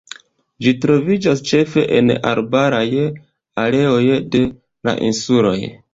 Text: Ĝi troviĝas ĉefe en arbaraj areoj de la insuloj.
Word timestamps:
Ĝi 0.65 0.71
troviĝas 0.85 1.43
ĉefe 1.49 1.83
en 1.99 2.09
arbaraj 2.31 2.87
areoj 3.65 4.03
de 4.37 4.43
la 4.91 4.97
insuloj. 5.11 5.57